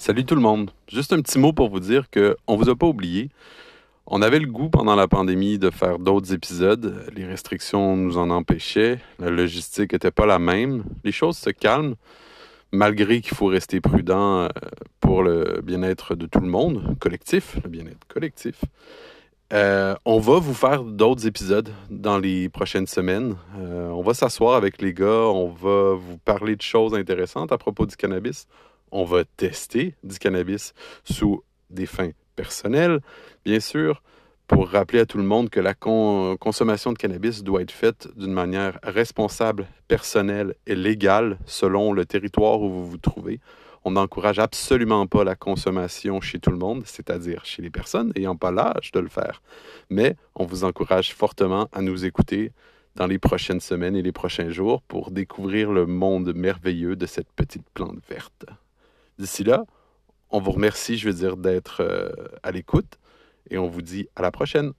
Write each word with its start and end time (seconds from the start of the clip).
Salut 0.00 0.24
tout 0.24 0.36
le 0.36 0.40
monde. 0.40 0.70
Juste 0.86 1.12
un 1.12 1.20
petit 1.20 1.40
mot 1.40 1.52
pour 1.52 1.70
vous 1.70 1.80
dire 1.80 2.08
que 2.08 2.36
on 2.46 2.54
vous 2.54 2.68
a 2.68 2.76
pas 2.76 2.86
oublié. 2.86 3.30
On 4.06 4.22
avait 4.22 4.38
le 4.38 4.46
goût 4.46 4.68
pendant 4.68 4.94
la 4.94 5.08
pandémie 5.08 5.58
de 5.58 5.70
faire 5.70 5.98
d'autres 5.98 6.32
épisodes. 6.32 7.04
Les 7.16 7.26
restrictions 7.26 7.96
nous 7.96 8.16
en 8.16 8.30
empêchaient. 8.30 9.00
La 9.18 9.28
logistique 9.28 9.92
n'était 9.92 10.12
pas 10.12 10.24
la 10.24 10.38
même. 10.38 10.84
Les 11.02 11.10
choses 11.10 11.36
se 11.36 11.50
calment, 11.50 11.96
malgré 12.70 13.20
qu'il 13.20 13.36
faut 13.36 13.46
rester 13.46 13.80
prudent 13.80 14.42
euh, 14.42 14.48
pour 15.00 15.24
le 15.24 15.60
bien-être 15.64 16.14
de 16.14 16.26
tout 16.26 16.40
le 16.40 16.46
monde, 16.46 16.96
collectif, 17.00 17.58
le 17.64 17.68
bien-être 17.68 18.06
collectif. 18.06 18.64
Euh, 19.52 19.96
on 20.04 20.20
va 20.20 20.38
vous 20.38 20.54
faire 20.54 20.84
d'autres 20.84 21.26
épisodes 21.26 21.70
dans 21.90 22.18
les 22.18 22.48
prochaines 22.48 22.86
semaines. 22.86 23.34
Euh, 23.58 23.88
on 23.88 24.02
va 24.02 24.14
s'asseoir 24.14 24.54
avec 24.54 24.80
les 24.80 24.94
gars, 24.94 25.26
on 25.26 25.48
va 25.48 25.94
vous 25.94 26.18
parler 26.18 26.54
de 26.54 26.62
choses 26.62 26.94
intéressantes 26.94 27.50
à 27.50 27.58
propos 27.58 27.84
du 27.84 27.96
cannabis. 27.96 28.46
On 28.92 29.04
va 29.04 29.24
tester 29.24 29.94
du 30.02 30.18
cannabis 30.18 30.72
sous 31.04 31.42
des 31.70 31.86
fins 31.86 32.10
personnelles, 32.36 33.00
bien 33.44 33.60
sûr, 33.60 34.02
pour 34.46 34.68
rappeler 34.68 35.00
à 35.00 35.06
tout 35.06 35.18
le 35.18 35.24
monde 35.24 35.50
que 35.50 35.60
la 35.60 35.74
con- 35.74 36.36
consommation 36.38 36.92
de 36.92 36.98
cannabis 36.98 37.42
doit 37.42 37.60
être 37.60 37.70
faite 37.70 38.08
d'une 38.16 38.32
manière 38.32 38.78
responsable, 38.82 39.66
personnelle 39.88 40.54
et 40.66 40.74
légale 40.74 41.38
selon 41.44 41.92
le 41.92 42.06
territoire 42.06 42.60
où 42.62 42.70
vous 42.70 42.86
vous 42.86 42.96
trouvez. 42.98 43.40
On 43.84 43.92
n'encourage 43.92 44.38
absolument 44.38 45.06
pas 45.06 45.22
la 45.22 45.36
consommation 45.36 46.20
chez 46.20 46.38
tout 46.40 46.50
le 46.50 46.56
monde, 46.56 46.82
c'est-à-dire 46.86 47.44
chez 47.44 47.62
les 47.62 47.70
personnes 47.70 48.12
n'ayant 48.16 48.36
pas 48.36 48.50
l'âge 48.50 48.90
de 48.92 49.00
le 49.00 49.08
faire. 49.08 49.42
Mais 49.90 50.16
on 50.34 50.46
vous 50.46 50.64
encourage 50.64 51.14
fortement 51.14 51.68
à 51.72 51.82
nous 51.82 52.04
écouter 52.04 52.52
dans 52.96 53.06
les 53.06 53.18
prochaines 53.18 53.60
semaines 53.60 53.96
et 53.96 54.02
les 54.02 54.12
prochains 54.12 54.50
jours 54.50 54.82
pour 54.82 55.10
découvrir 55.10 55.70
le 55.72 55.86
monde 55.86 56.32
merveilleux 56.34 56.96
de 56.96 57.06
cette 57.06 57.30
petite 57.32 57.68
plante 57.72 57.98
verte. 58.08 58.46
D'ici 59.18 59.44
là, 59.44 59.64
on 60.30 60.40
vous 60.40 60.52
remercie, 60.52 60.98
je 60.98 61.08
veux 61.08 61.14
dire, 61.14 61.36
d'être 61.36 61.80
euh, 61.80 62.10
à 62.42 62.50
l'écoute 62.50 62.98
et 63.50 63.58
on 63.58 63.66
vous 63.66 63.82
dit 63.82 64.08
à 64.16 64.22
la 64.22 64.30
prochaine. 64.30 64.72